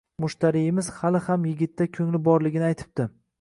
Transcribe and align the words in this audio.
Mushtariyimiz 0.23 0.89
hali 1.01 1.21
ham 1.27 1.45
yigitda 1.49 1.87
ko`ngli 1.99 2.23
borligini 2.29 2.69
aytibdi 2.73 3.09